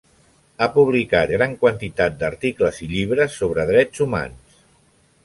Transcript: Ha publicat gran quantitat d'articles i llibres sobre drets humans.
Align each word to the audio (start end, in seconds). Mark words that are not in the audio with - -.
Ha 0.61 0.67
publicat 0.77 1.33
gran 1.33 1.53
quantitat 1.65 2.15
d'articles 2.23 2.79
i 2.87 2.89
llibres 2.95 3.37
sobre 3.43 3.67
drets 3.73 4.03
humans. 4.07 4.57